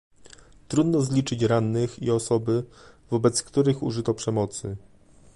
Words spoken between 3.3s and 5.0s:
których użyto przemocy